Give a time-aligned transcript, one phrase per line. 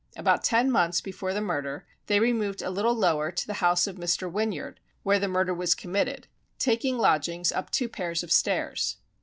[0.15, 3.97] About ten months before the murder they removed a little lower to the house of
[3.97, 4.27] Mr.
[4.27, 6.25] Whinyard, where the murder was committed,
[6.57, 8.97] taking lodgings up two pairs of stairs.